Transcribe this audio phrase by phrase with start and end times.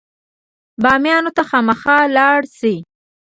[0.81, 2.75] بامیان ته خامخا لاړ شئ.